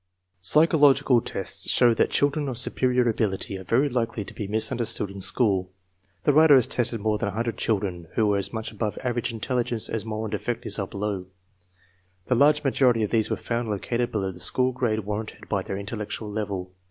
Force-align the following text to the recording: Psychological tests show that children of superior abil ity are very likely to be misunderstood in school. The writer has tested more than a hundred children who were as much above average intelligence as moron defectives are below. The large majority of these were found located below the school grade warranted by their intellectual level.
Psychological 0.41 1.21
tests 1.21 1.69
show 1.69 1.93
that 1.93 2.09
children 2.09 2.49
of 2.49 2.57
superior 2.57 3.07
abil 3.07 3.33
ity 3.35 3.55
are 3.55 3.63
very 3.63 3.87
likely 3.87 4.25
to 4.25 4.33
be 4.33 4.47
misunderstood 4.47 5.11
in 5.11 5.21
school. 5.21 5.69
The 6.23 6.33
writer 6.33 6.55
has 6.55 6.65
tested 6.65 6.99
more 6.99 7.19
than 7.19 7.27
a 7.29 7.33
hundred 7.33 7.57
children 7.59 8.07
who 8.15 8.25
were 8.25 8.37
as 8.39 8.51
much 8.51 8.71
above 8.71 8.97
average 9.03 9.31
intelligence 9.31 9.87
as 9.89 10.03
moron 10.03 10.31
defectives 10.31 10.79
are 10.79 10.87
below. 10.87 11.27
The 12.25 12.33
large 12.33 12.63
majority 12.63 13.03
of 13.03 13.11
these 13.11 13.29
were 13.29 13.37
found 13.37 13.69
located 13.69 14.11
below 14.11 14.31
the 14.31 14.39
school 14.39 14.71
grade 14.71 15.01
warranted 15.01 15.47
by 15.47 15.61
their 15.61 15.77
intellectual 15.77 16.31
level. 16.31 16.71